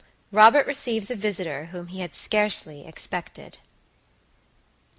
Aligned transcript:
ROBERT 0.31 0.65
RECEIVES 0.65 1.11
A 1.11 1.15
VISITOR 1.15 1.65
WHOM 1.65 1.87
HE 1.89 1.99
HAD 1.99 2.15
SCARCELY 2.15 2.87
EXPECTED. 2.87 3.59